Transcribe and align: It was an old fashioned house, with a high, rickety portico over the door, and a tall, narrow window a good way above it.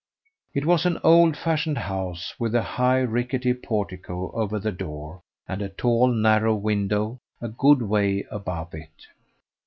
It 0.55 0.65
was 0.65 0.87
an 0.87 0.97
old 1.03 1.37
fashioned 1.37 1.77
house, 1.77 2.33
with 2.39 2.55
a 2.55 2.63
high, 2.63 3.01
rickety 3.01 3.53
portico 3.53 4.31
over 4.31 4.57
the 4.57 4.71
door, 4.71 5.21
and 5.47 5.61
a 5.61 5.69
tall, 5.69 6.07
narrow 6.11 6.55
window 6.55 7.19
a 7.39 7.49
good 7.49 7.83
way 7.83 8.25
above 8.31 8.73
it. 8.73 9.05